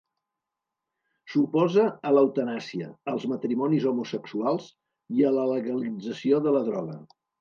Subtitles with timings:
[1.33, 4.67] S'oposa a l'eutanàsia, als matrimonis homosexuals
[5.19, 6.99] i a la legalització de la droga.